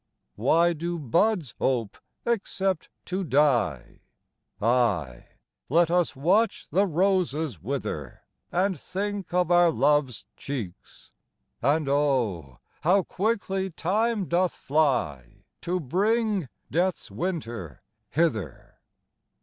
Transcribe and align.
Why 0.33 0.73
do 0.73 0.97
buds 0.97 1.53
ope 1.61 1.99
except 2.25 2.89
to 3.05 3.23
die? 3.23 3.99
Ay, 4.59 5.27
let 5.69 5.91
us 5.91 6.15
watch 6.15 6.67
the 6.71 6.87
roses 6.87 7.61
wither, 7.61 8.23
And 8.51 8.79
think 8.79 9.31
of 9.31 9.51
our 9.51 9.69
loves' 9.69 10.25
cheeks; 10.35 11.11
And 11.61 11.87
oh! 11.87 12.61
how 12.81 13.03
quickly 13.03 13.69
time 13.69 14.25
doth 14.27 14.55
fly 14.55 15.43
To 15.61 15.79
bring 15.79 16.49
death's 16.71 17.11
winter 17.11 17.83
hither! 18.09 18.79